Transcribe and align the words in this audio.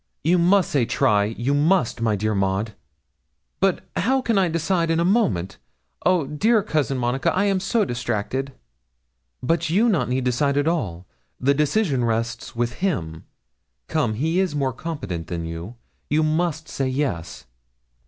'You 0.23 0.39
must 0.39 0.71
say 0.71 0.83
try 0.85 1.25
you 1.25 1.53
must, 1.53 2.01
my 2.01 2.15
dear 2.15 2.33
Maud.' 2.33 2.73
'But 3.59 3.87
how 3.95 4.19
can 4.19 4.35
I 4.35 4.47
decide 4.49 4.89
in 4.89 4.99
a 4.99 5.05
moment? 5.05 5.59
Oh, 6.03 6.25
dear 6.25 6.63
Cousin 6.63 6.97
Monica, 6.97 7.31
I 7.35 7.43
am 7.45 7.59
so 7.59 7.85
distracted!' 7.85 8.51
'But 9.43 9.69
you 9.69 9.85
need 9.87 9.91
not 9.91 10.23
decide 10.23 10.57
at 10.57 10.67
all; 10.67 11.05
the 11.39 11.53
decision 11.53 12.03
rests 12.03 12.55
with 12.55 12.79
him. 12.81 13.25
Come; 13.87 14.15
he 14.15 14.39
is 14.39 14.55
more 14.55 14.73
competent 14.73 15.27
than 15.27 15.45
you. 15.45 15.75
You 16.09 16.23
must 16.23 16.67
say 16.67 16.87
yes.' 16.89 17.45